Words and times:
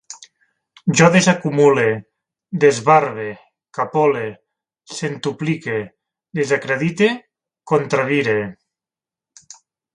Jo 0.99 1.09
desacumule, 1.15 1.83
desbarbe, 2.63 3.27
capole, 3.83 4.25
centuplique, 5.01 5.77
desacredite, 6.41 7.13
contravire 7.75 8.39